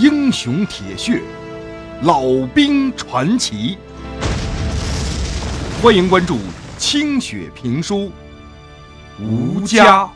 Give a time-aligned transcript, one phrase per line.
[0.00, 1.22] 英雄铁血，
[2.04, 2.22] 老
[2.54, 3.76] 兵传奇。
[5.82, 6.38] 欢迎关注
[6.78, 8.10] 清雪评书
[9.22, 10.06] 《吴家》。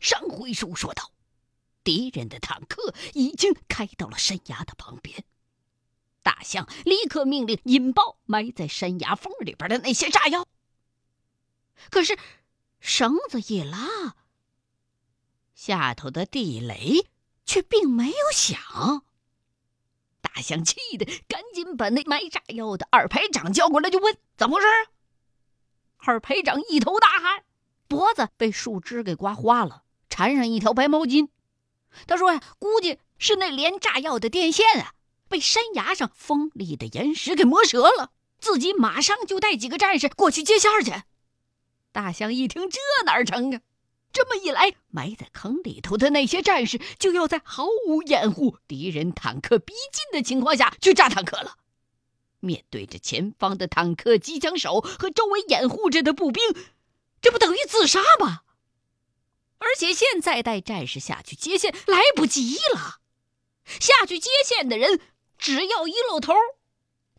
[0.00, 1.12] 上回书说到，
[1.84, 5.22] 敌人的坦克已经开到了山崖的旁边，
[6.24, 10.44] 大象立刻命令引爆埋在山崖缝里边的那些炸药。
[11.88, 12.18] 可是
[12.80, 14.16] 绳子一拉。
[15.66, 17.08] 下头的地雷
[17.44, 19.02] 却并没有响。
[20.20, 24.66] 大象气得赶紧把那埋炸药的二排长叫过来，就问怎么回事。
[25.96, 27.42] 二排长一头大汗，
[27.88, 31.30] 脖子被树枝给刮花了，缠上一条白毛巾。
[32.06, 34.94] 他说呀，估计是那连炸药的电线啊，
[35.28, 38.12] 被山崖上锋利的岩石给磨折了。
[38.38, 40.92] 自己马上就带几个战士过去接线去。
[41.90, 43.60] 大象一听，这哪成啊？
[44.16, 51.58] 这么一来，埋在坑里头的那些战士就要在毫无掩护、敌人坦克逼近的情况下去炸坦克了。
[52.40, 56.42] 面对着前方的坦克机枪手和周围掩护着的步兵，
[57.20, 58.40] 这不等于自杀吗？
[59.58, 63.00] 而且现在带战士下去接线来不及了，
[63.66, 64.98] 下去接线的人
[65.36, 66.32] 只要一露头，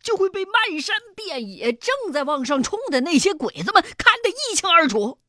[0.02, 5.20] 就会被漫山遍野正在往上冲的那些鬼子们看得一清二楚。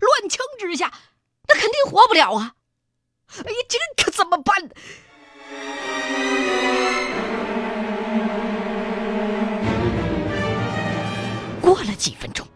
[0.00, 0.92] 乱枪之下，
[1.48, 2.54] 那肯定活不了啊！
[3.28, 4.70] 哎呀，这可怎么办？
[11.60, 12.46] 过了几分钟，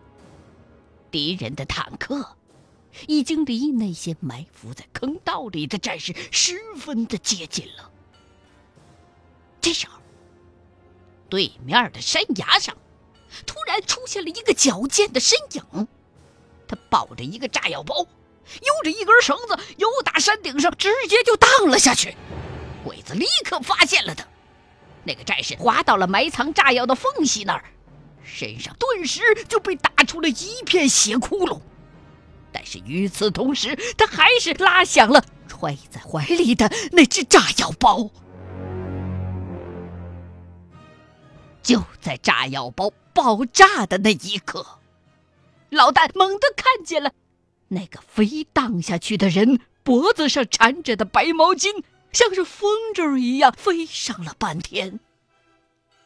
[1.10, 2.36] 敌人的坦克
[3.06, 7.90] 已经离那些埋伏在坑道里的战士十分的接近了。
[9.60, 9.98] 这时候，
[11.28, 12.76] 对面的山崖上
[13.46, 15.88] 突然出现了一个矫健的身影。
[16.68, 22.14] 他抱着一个炸药包，悠着一根绳子，由打山顶上直接就荡了下去。
[22.84, 24.24] 鬼子立刻发现了他，
[25.04, 27.64] 那个战士滑到了埋藏炸药的缝隙那儿，
[28.22, 31.60] 身上顿时就被打出了一片血窟窿。
[32.52, 38.10] 但是与此同时，他还是拉响了揣在怀里的那只炸药包。
[41.62, 44.77] 就在炸药包爆炸的那一刻。
[45.70, 47.12] 老旦猛地看见了
[47.68, 54.98] 那个飞荡下去的人脖子上缠着的白毛巾，像是风筝一样飞上了半天。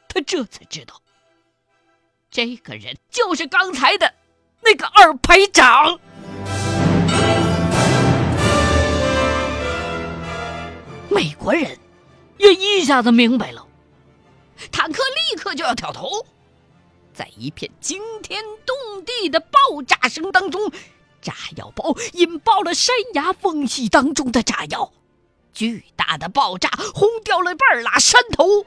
[0.08, 1.00] 他这才知道，
[2.30, 4.12] 这个人就是刚才的
[4.62, 5.98] 那个二排长。
[11.08, 11.78] 美国人
[12.38, 13.66] 也一下子明白了，
[14.72, 16.26] 坦克立刻就要挑头。
[17.14, 20.72] 在一片惊天动地的爆炸声当中，
[21.20, 24.92] 炸药包引爆了山崖缝隙当中的炸药，
[25.52, 28.64] 巨大的爆炸轰掉了半拉山头。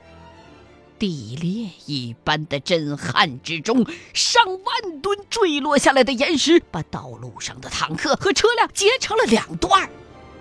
[0.97, 9.89] 地裂一般的震撼之中，上万吨坠落下来的岩石把道路上的坦克和车辆截成了两段，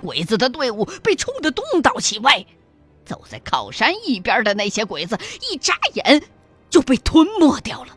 [0.01, 2.47] 鬼子的队伍被冲得东倒西歪。
[3.05, 5.19] 走在靠山一边的那些鬼子，
[5.51, 6.23] 一眨眼。
[6.75, 7.97] 就被吞没掉了。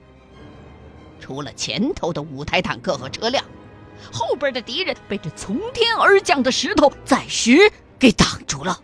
[1.19, 3.43] 除了前头的五台坦克和车辆，
[4.13, 8.79] 后边的敌人被这从天而降的石头暂时给挡住了。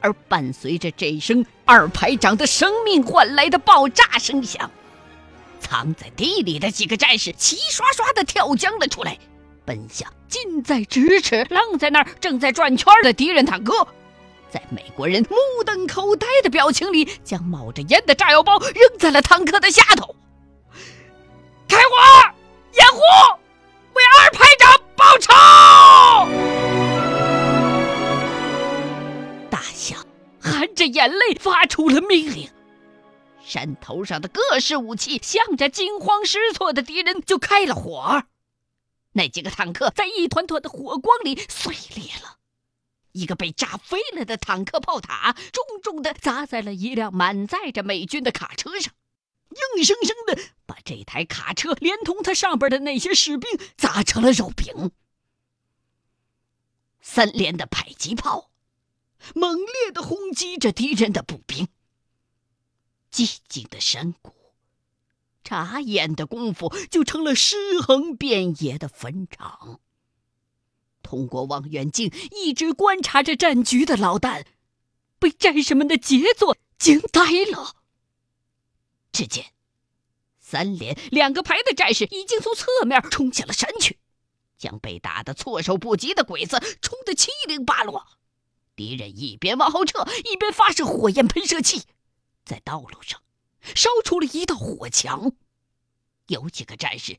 [0.00, 4.68] 而伴随着这声二排长的生命换来的爆炸声响，
[5.60, 9.16] 藏在地里的几个战士齐刷刷的跳江了出来，
[9.64, 13.86] 奔向近在咫尺、愣在那儿正在转圈的敌人坦克。
[14.50, 20.16] 在美国人目瞪口呆的表情里，将冒着烟的炸药包扔在了坦克的下头。
[21.68, 21.84] 开火，
[22.72, 23.00] 掩护，
[23.94, 25.32] 为二排长报仇！
[29.48, 30.04] 大象
[30.40, 32.50] 含着眼泪发出了命令。
[33.42, 38.24] 山头上的各式武器向着惊慌失措的敌人就开了火。
[39.12, 42.36] 那几个坦克在一团团的火光里碎裂了。
[43.12, 48.94] 一个被炸飞了的坦克炮塔，重重的砸在了一辆满载着美军的卡车上，
[49.50, 54.92] 硬生生的把这台卡车连同它上边的那些士兵砸成了肉饼。
[57.00, 58.50] 三连的迫击炮
[59.34, 61.68] 猛烈的轰击着敌人的步兵，
[63.12, 64.32] 寂静的山谷，
[65.42, 69.80] 眨眼的功夫就成了尸横遍野的坟场。
[71.10, 74.44] 通过望远镜一直观察着战局的老旦，
[75.18, 77.20] 被战士们的杰作惊呆
[77.50, 77.74] 了。
[79.10, 79.46] 只见
[80.38, 83.98] 三连两个排的战士已经从侧面冲下了山去，
[84.56, 88.06] 将被打得措手不及的鬼子冲得七零八落。
[88.76, 91.82] 敌人一边往后撤，一边发射火焰喷射器，
[92.44, 93.20] 在道路上
[93.74, 95.32] 烧出了一道火墙。
[96.28, 97.18] 有几个战士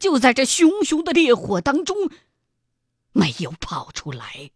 [0.00, 2.10] 就在这熊熊的烈火当中
[3.16, 4.50] 没有跑出来。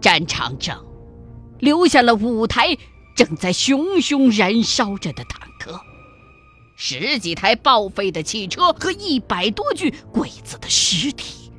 [0.00, 0.84] 战场上
[1.60, 2.76] 留下了五台
[3.14, 5.80] 正在熊熊燃烧着的坦克。
[6.76, 11.52] 十几台报废的汽车和一百多具鬼子的尸体，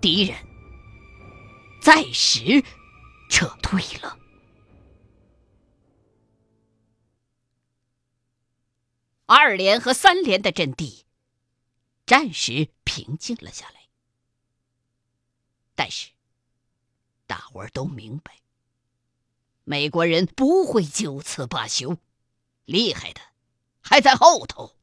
[0.00, 0.34] 敌人
[1.82, 2.64] 暂时
[3.28, 4.16] 撤退了。
[9.26, 11.04] 二连和三连的阵地
[12.06, 13.88] 暂时平静了下来，
[15.74, 16.10] 但是
[17.26, 18.38] 大伙儿都明白，
[19.64, 21.98] 美国人不会就此罢休，
[22.64, 23.20] 厉害的。
[23.80, 24.76] 还在后头。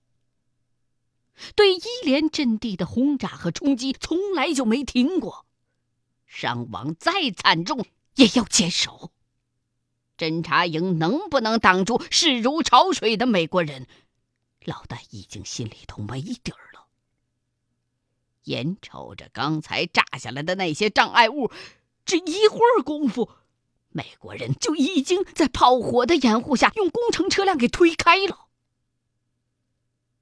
[1.56, 5.46] 对一连阵地的轰炸和冲击从来就没停过，
[6.26, 7.86] 伤亡再惨重
[8.16, 9.12] 也要坚守。
[10.18, 13.88] 侦察营能不能挡住势如潮水的美国人？
[14.66, 16.88] 老戴已经心里头没底儿了。
[18.44, 21.52] 眼瞅着刚才炸下来的那些障碍物，
[22.06, 23.30] 只一会儿功夫，
[23.90, 28.48] 美国人就已经在炮火的掩护下用工程车辆给推开了。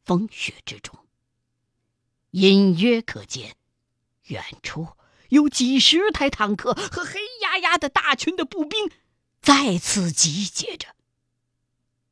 [0.03, 0.99] 风雪之中，
[2.31, 3.55] 隐约可见，
[4.25, 4.89] 远处
[5.29, 8.91] 有几十台坦克和黑压压的大群的步兵
[9.41, 10.95] 再次集结着。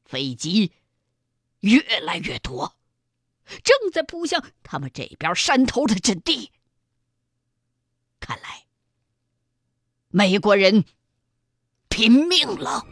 [0.06, 0.72] 飞机
[1.62, 2.76] 越来越多，
[3.64, 6.52] 正在扑向他们这边山头的阵地。
[8.20, 8.66] 看来，
[10.10, 10.86] 美国人
[11.90, 12.86] 拼命了。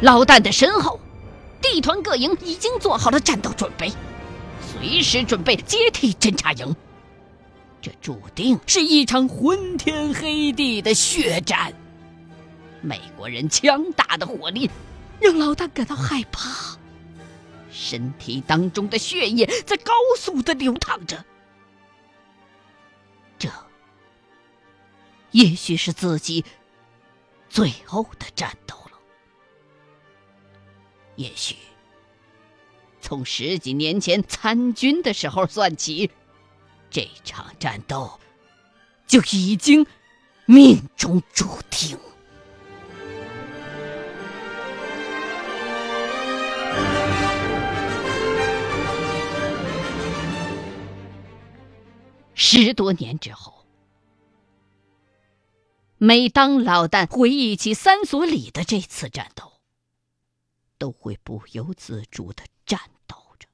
[0.00, 1.00] 老旦的身后，
[1.60, 3.92] 地团各营已经做好了战斗准备，
[4.60, 6.74] 随时准备接替侦察营。
[7.80, 11.72] 这注定是一场昏天黑地的血战。
[12.80, 14.70] 美国人强大的火力
[15.20, 16.78] 让老大感到害怕，
[17.70, 21.24] 身体当中的血液在高速的流淌着。
[23.38, 23.50] 这，
[25.32, 26.44] 也许是自己
[27.48, 28.98] 最后的战斗了。
[31.16, 31.56] 也许，
[33.00, 36.10] 从十几年前参军的时候算起，
[36.90, 38.20] 这场战斗
[39.06, 39.84] 就已经
[40.46, 41.98] 命中注定。
[52.50, 53.66] 十多年之后，
[55.98, 59.60] 每当老旦回忆起三所里的这次战斗，
[60.78, 63.46] 都会不由自主的颤抖着，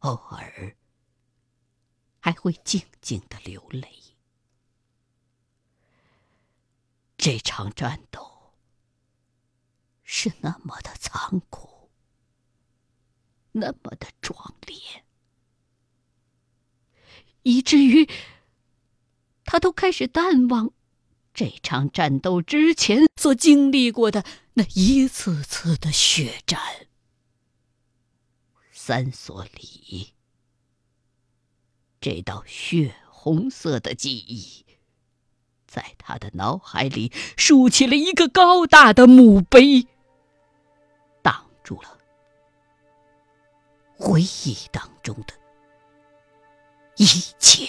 [0.00, 0.76] 偶尔
[2.18, 3.88] 还会静静的流泪。
[7.16, 8.52] 这场战斗
[10.02, 11.90] 是那么的残酷，
[13.52, 15.06] 那么的壮烈，
[17.42, 18.08] 以至于
[19.44, 20.72] 他都开始淡忘。
[21.32, 26.60] 这场战斗之前所经历过的那一次次的血战，
[28.72, 30.12] 三所里，
[32.00, 34.66] 这道血红色的记忆，
[35.66, 39.86] 在他的脑海里竖起了一个高大的墓碑，
[41.22, 41.96] 挡住了
[43.96, 45.39] 回忆当中的
[46.96, 47.04] 一
[47.38, 47.68] 切。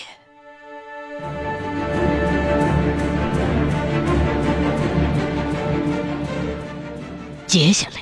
[7.48, 8.02] 接下来，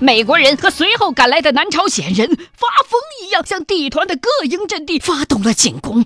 [0.00, 6.04] 美国人和随后赶来的南朝鲜人发疯一样向地团的各营阵地发动了进攻，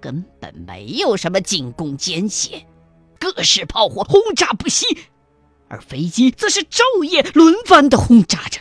[0.00, 2.66] 根本没有什么进攻间歇，
[3.20, 4.86] 各式炮火轰炸不息，
[5.68, 8.60] 而飞机则是昼夜轮番的轰炸着。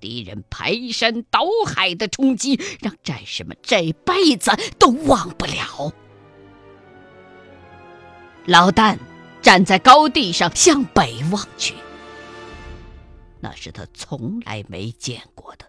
[0.00, 5.92] 敌人排山倒海的冲击，让战士们这辈子都忘不了。
[8.46, 8.98] 老旦。
[9.42, 11.74] 站在高地上向北望去，
[13.40, 15.64] 那是他从来没见过的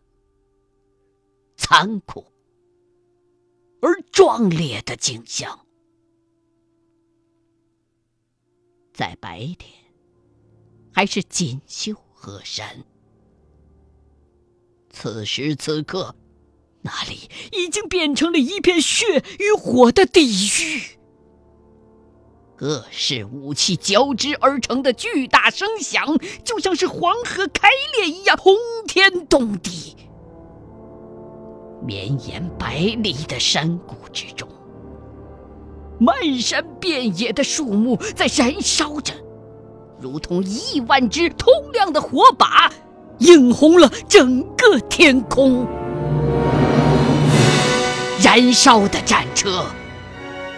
[1.55, 2.25] 残酷
[3.81, 5.65] 而壮烈的景象。
[8.93, 9.71] 在白天，
[10.93, 12.83] 还是锦绣河山；
[14.91, 16.15] 此时此刻，
[16.81, 20.81] 那里已经变成了一片血与火的地狱。
[22.55, 26.05] 各式武器交织而成的巨大声响，
[26.43, 28.55] 就像是黄河开裂一样，轰
[28.87, 29.95] 天动地。
[31.83, 34.47] 绵延百里的山谷之中，
[35.99, 39.13] 漫山遍野的树木在燃烧着，
[39.99, 42.71] 如同亿万只通亮的火把，
[43.21, 45.67] 映红了整个天空。
[48.23, 49.65] 燃烧的战车，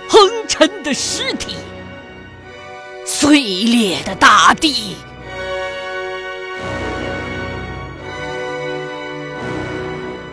[0.09, 1.55] 横沉的尸体。
[3.05, 4.95] 碎裂的大地，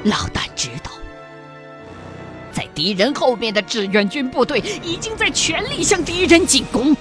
[0.05, 0.91] 老旦知道，
[2.53, 6.97] 在敌人后面的志愿军部队已经在全力向敌人进攻，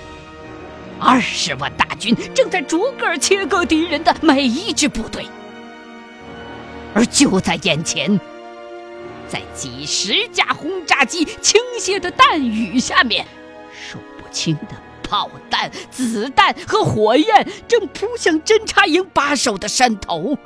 [1.00, 5.25] 二十万大军正在逐个切割敌人的每一支部队，
[6.94, 8.20] 而就在眼前，
[9.27, 13.25] 在几十架轰炸机倾泻的弹雨下面，
[13.72, 14.75] 数不清的。
[15.01, 20.38] 炮弹、子弹和火焰正扑向侦察营把守的山头。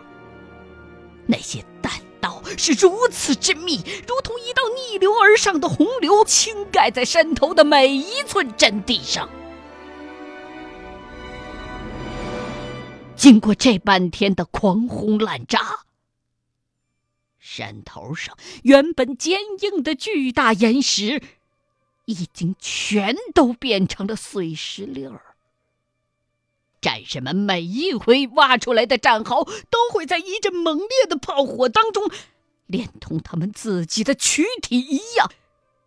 [1.26, 1.92] 那些弹
[2.22, 9.28] 道是如此之密，如同一道逆流而上的洪流，倾盖在山头的每一寸阵地上。
[13.24, 15.86] 经过这半天的狂轰滥炸，
[17.40, 21.24] 山头上原本坚硬的巨大岩石。
[22.04, 25.38] 已经全都变成了碎石粒儿。
[26.82, 32.12] 战士们每一回挖出来的战壕，都会在一阵猛烈的炮火当中，
[32.66, 35.32] 连同他们自己的躯体一样，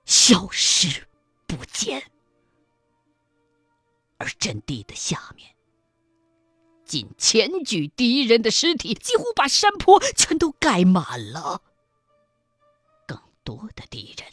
[0.06, 1.06] 消失
[1.46, 2.04] 不见。
[4.16, 5.50] 而阵地的下面，
[6.86, 11.60] 近千具敌人的尸体几乎把山坡全都盖满了。
[13.06, 14.26] 更多的敌人。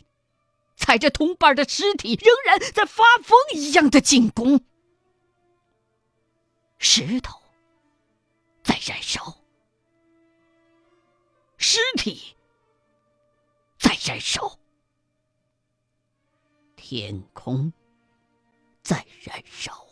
[0.75, 4.65] 踩着同伴的尸体，仍然在发疯一样的进攻。
[6.77, 7.39] 石头
[8.61, 9.37] 在燃烧，
[11.55, 12.35] 尸体
[13.79, 14.59] 在燃烧，
[16.75, 17.71] 天空
[18.81, 19.87] 在燃烧，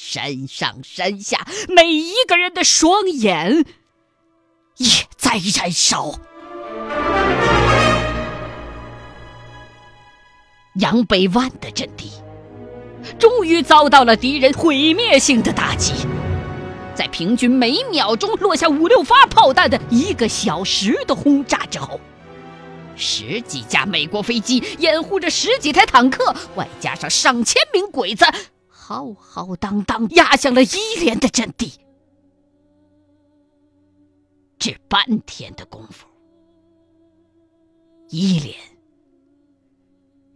[0.00, 3.66] 山上山下每一个人的双眼
[4.76, 4.86] 也
[5.16, 6.14] 在燃烧。
[10.76, 12.12] 杨北湾的阵地
[13.18, 15.92] 终于遭到了敌人毁灭性的打击，
[16.94, 22.00] 在平均每秒钟落下五六发炮弹的一个小时的轰炸之后，
[22.94, 28.24] 十几架美国飞机掩护着十几台坦克，外加上上千名鬼子，
[28.88, 31.72] 浩浩荡荡压向了一连的阵地。
[34.58, 36.06] 只半天的功夫，
[38.08, 38.56] 一连。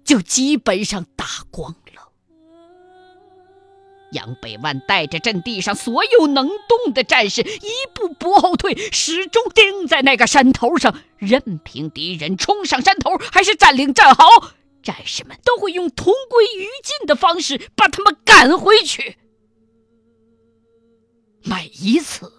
[0.05, 2.13] 就基本上打光了。
[4.13, 14.25] 杨百万带着阵地上所有能动的战士，一步不后退，始终盯在那个山头上，任凭敌人冲上山头，还是占领战壕，
[14.83, 19.19] 战士们都会用同归于尽的方式把他们赶回去。
[21.45, 22.33] 每一次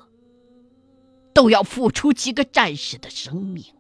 [1.34, 3.74] 都要付出几个战士的生命。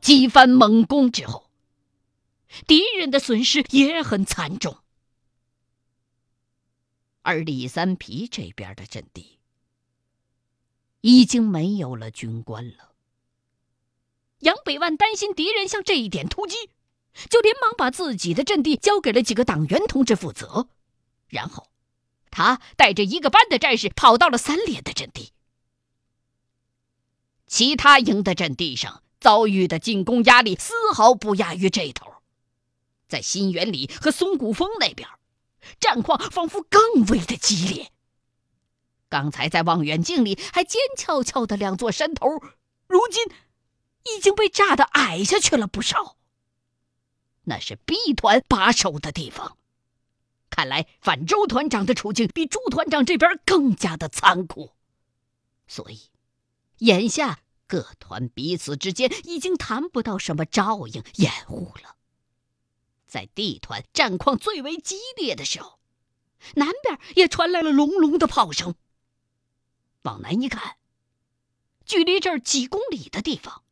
[0.00, 1.50] 几番猛攻之后，
[2.66, 4.78] 敌人的损失也很惨重。
[7.22, 9.40] 而李三皮这边的阵地
[11.00, 12.95] 已经没有了军官了。
[14.40, 16.70] 杨百万担心敌人向这一点突击，
[17.30, 20.68] 就连忙把自己的阵地交给了几个党员同志负责，
[21.28, 21.68] 然后
[22.30, 25.32] 他带着一个班的战士跑到了三连的阵地。
[27.46, 29.02] 其他营的阵地上。
[29.18, 32.12] 遭遇的进攻压力丝毫不亚于这头，
[33.08, 35.08] 在新源里和松骨峰那边，
[35.80, 37.90] 战况仿佛更为的激烈。
[39.08, 42.28] 刚才在望远镜里还尖翘翘的两座山头，
[42.86, 43.24] 如今
[44.16, 46.16] 已经被炸得矮下去了不少。
[47.44, 49.56] 那是 B 团把守的地方，
[50.50, 54.72] 看来反周团长的处境比朱团长这边更加的残酷，
[55.66, 56.10] 所以
[56.78, 57.40] 眼下。
[57.68, 61.96] 各团彼此之间已经谈不到什么照应掩护了。
[63.08, 65.80] 在 D 团战况最为激烈的时候，
[66.54, 68.76] 南边也传来了隆隆的炮声。
[70.02, 70.76] 往南一看，
[71.84, 73.64] 距离这儿几公里的地方，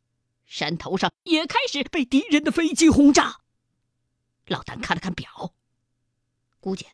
[0.47, 3.41] 山头上也开始被敌人的飞机轰炸。
[4.47, 5.55] 老谭看了看表，
[6.61, 6.87] 估计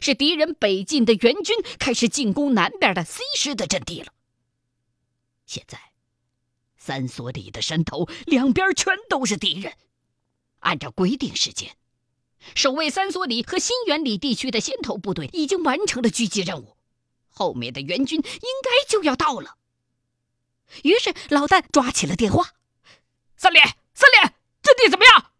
[0.00, 4.12] 是敌人北进的援军开始进攻南边的 C 师的阵地了。
[5.46, 5.80] 现在。
[6.76, 9.72] 三所里的山头两边全都是敌人，
[10.58, 11.78] 按照规定时间，
[12.54, 16.76] 守卫三所里和新源里地区的先头部队已经完成了狙击任务，
[17.30, 19.56] 后面的援军应该就要到了。
[20.82, 22.50] 于是老旦抓起了电话
[23.36, 23.64] ：“三连，
[23.94, 25.30] 三连，阵地怎么样？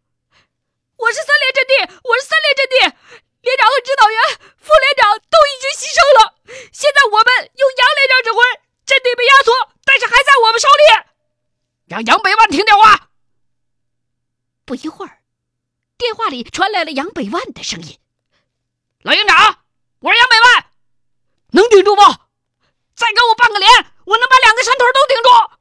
[0.97, 2.97] 我是三连阵地，我是三连阵地。
[3.43, 4.19] 连长和指导员、
[4.57, 6.35] 副连长都已经牺牲了，
[6.73, 8.39] 现在我们由杨连长指挥，
[8.87, 9.53] 阵地被压缩，
[9.85, 11.05] 但是还在我们手里。
[11.87, 13.11] 让杨百万听电话。”
[14.65, 15.19] 不一会儿，
[15.99, 17.99] 电话里传来了杨百万的声音
[19.05, 19.59] ：“老营长，
[20.01, 20.67] 我是杨百万，
[21.51, 22.03] 能顶住不？
[22.95, 23.71] 再给我半个连，
[24.07, 25.59] 我能把两个山头都顶住。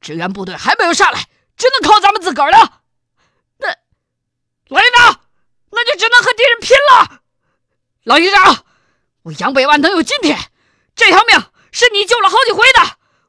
[0.00, 2.82] 支援部队还没有上来，只能靠咱们自个儿了。
[3.58, 3.68] 那，
[4.68, 5.20] 老营长，
[5.70, 7.20] 那就只能和敌人拼了。
[8.04, 8.64] 老营长，
[9.22, 10.38] 我杨百万能有今天，
[10.94, 12.80] 这条命是你救了好几回的，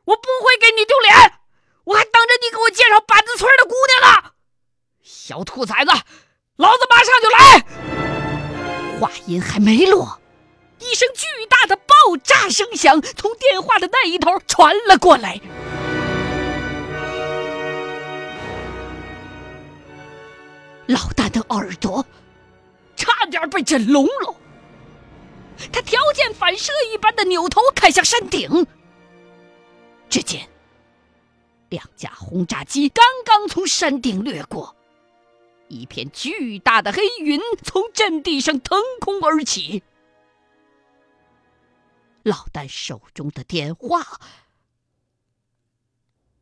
[0.05, 1.39] 我不会给你丢脸。
[1.85, 4.31] 我还等着你给我介绍板子村的姑娘呢。”
[5.01, 5.91] 小兔崽子，
[6.57, 8.99] 老子马上就来！
[8.99, 10.19] 话音还没落，
[10.79, 11.93] 一声巨大的爆
[12.23, 15.39] 炸声响从电话的那一头传了过来。
[21.37, 22.03] 的耳朵
[22.95, 24.35] 差点被震聋了，
[25.71, 28.65] 他条件反射一般的扭头看向山顶，
[30.09, 30.49] 只见
[31.69, 34.75] 两架轰炸机刚刚从山顶掠过。
[35.67, 39.83] 一片巨大的黑云从阵地上腾空而起，
[42.23, 44.01] 老旦手中的电话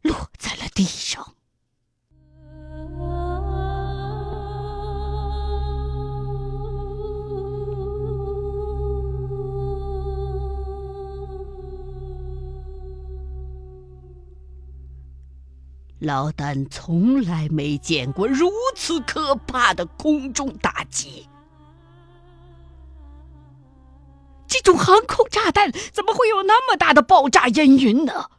[0.04, 1.34] 落在了地上。
[16.00, 21.28] 老旦从来没见过如此可怕的空中打击，
[24.46, 28.30] 这种航空炸弹怎么会有那么大的爆炸烟云呢？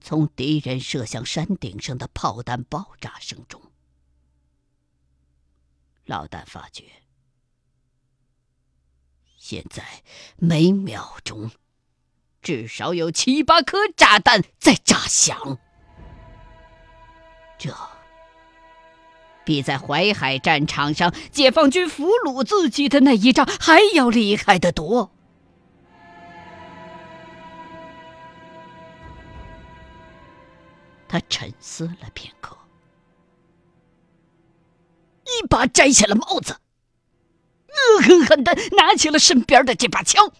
[0.00, 3.60] 从敌人射向山顶上的炮弹爆炸声中，
[6.04, 6.84] 老旦发觉，
[9.36, 10.02] 现在
[10.36, 11.50] 每秒钟。
[12.42, 15.58] 至少有七八颗炸弹在炸响，
[17.58, 17.74] 这
[19.44, 25.12] 比在淮海战场上解放军俘虏自己的那一仗还要厉害得多。
[31.08, 32.56] 他沉思了片刻，
[35.24, 36.56] 一把摘下了帽子，
[37.68, 40.32] 恶狠狠的拿起了身边的这把枪。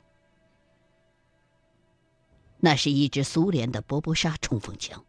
[2.61, 5.05] 那是一支苏联的波波沙冲锋枪，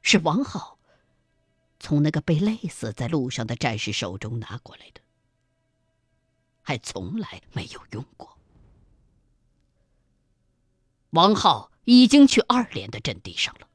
[0.00, 0.78] 是王浩
[1.80, 5.00] 从那个被累死在路上的战士手中拿过来的，
[6.62, 8.38] 还从来没有用过。
[11.10, 13.66] 王浩已经去二连的阵地上了，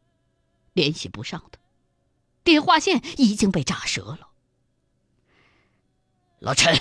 [0.71, 1.59] 联系不上他，
[2.43, 4.29] 电话线已经被炸折了。
[6.39, 6.79] 老陈，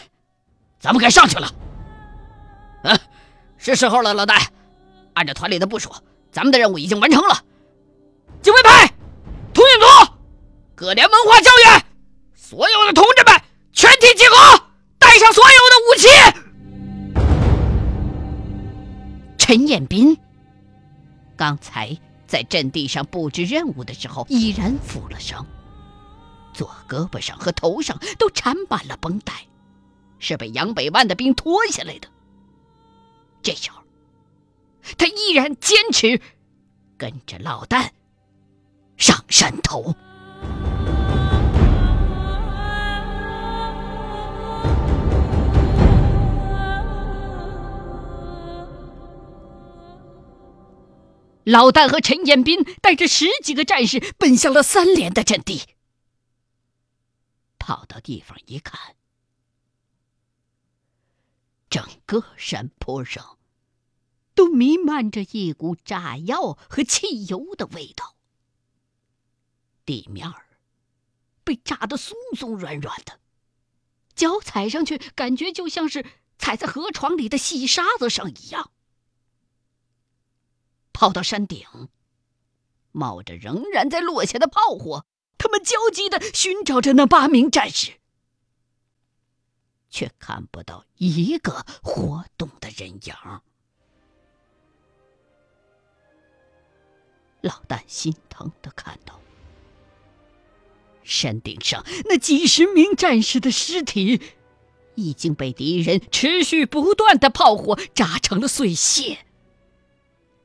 [0.78, 1.52] 咱们该上去了。
[2.84, 3.00] 嗯，
[3.58, 4.52] 是时候了，老大。
[5.16, 5.90] 按照团里的部署，
[6.30, 7.42] 咱们的任务已经完成了。
[8.42, 8.86] 警卫排、
[9.54, 9.86] 通讯组、
[10.74, 11.82] 各连文化教育，
[12.34, 13.40] 所有的同志们
[13.72, 14.62] 全体集合，
[14.98, 16.08] 带上所有的武器。
[19.38, 20.18] 陈彦斌
[21.34, 25.46] 刚才在阵地上布置任务的时候，已然负了伤，
[26.52, 29.32] 左胳膊上和头上都缠满了绷带，
[30.18, 32.06] 是被杨百万的兵拖下来的。
[33.42, 33.85] 这时候。
[34.96, 36.20] 他依然坚持
[36.96, 37.90] 跟着老旦
[38.96, 39.94] 上山头。
[51.44, 55.62] 老旦和陈彦斌带着十几个战士奔向了三连的阵地。
[57.58, 58.96] 跑到地方一看，
[61.70, 63.35] 整个山坡上。
[64.36, 68.14] 都弥漫着一股炸药和汽油的味道，
[69.86, 70.46] 地面儿
[71.42, 73.18] 被炸得松松软软的，
[74.14, 76.04] 脚踩上去感觉就像是
[76.36, 78.70] 踩在河床里的细沙子上一样。
[80.92, 81.66] 跑到山顶，
[82.92, 85.06] 冒着仍然在落下的炮火，
[85.38, 88.00] 他们焦急的寻找着那八名战士，
[89.88, 93.14] 却看不到一个活动的人影。
[97.46, 99.20] 老旦心疼的看到，
[101.04, 104.20] 山顶上那几十名战士的尸体
[104.96, 109.18] 已经被敌人持续不断的炮火炸成了碎屑，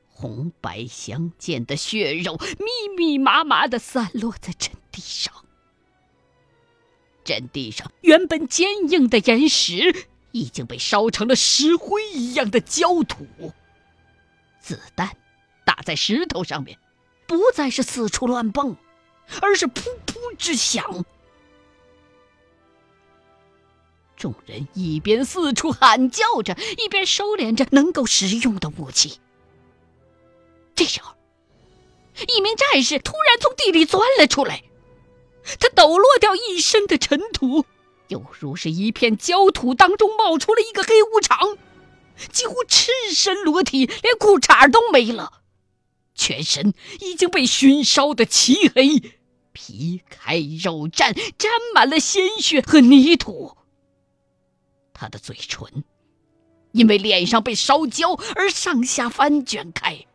[0.08, 5.34] 红白相间的血肉密密麻麻的散落在阵地上。
[7.24, 13.26] 阵地上原本坚硬的岩石已经被烧成了石灰一样的焦土，
[14.60, 15.16] 子弹
[15.64, 16.78] 打在石头上面，
[17.38, 18.76] 不再是四处乱蹦，
[19.40, 21.06] 而是噗噗直响。
[24.16, 29.18] 众人一边四处喊叫着，一边收敛着能够使用的武器。
[30.74, 31.14] 这时候，
[32.28, 34.62] 一名战士突然从地里钻了出来。
[35.58, 37.64] 他抖落掉一身的尘土，
[38.08, 41.58] 犹如是一片焦土当中冒出了一个黑无常，
[42.30, 45.41] 几乎赤身裸体，连裤衩都没了，
[46.14, 49.02] 全身已经被熏烧的漆黑，
[49.52, 53.56] 皮开肉绽，沾满了鲜血和泥土。
[54.92, 55.84] 他的嘴唇
[56.72, 60.06] 因为脸上被烧焦而上下翻卷开，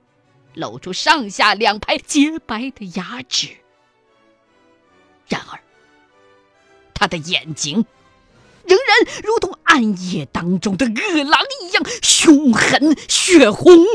[0.53, 3.57] 露出上下两排洁白的牙齿。
[5.27, 5.59] 然而，
[6.93, 7.85] 他的眼睛
[8.65, 13.85] 仍然如同暗夜当中的恶狼一样凶狠血红。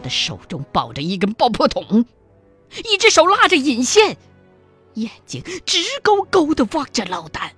[0.00, 2.04] 的手中抱着一根爆破筒，
[2.84, 4.16] 一只手拉着引线，
[4.94, 7.50] 眼睛直勾勾的望着老旦。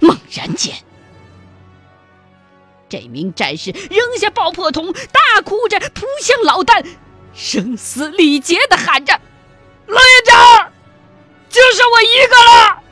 [0.00, 0.74] 猛然间，
[2.88, 6.86] 这名战士扔下爆破筒，大哭着扑向老旦。
[7.34, 9.12] 声嘶力竭的喊着
[9.86, 10.72] ：“老院长，
[11.48, 12.82] 就剩我一个了，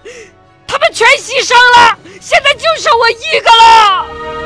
[0.67, 4.46] 他们全牺牲了，现在就剩我一个了。”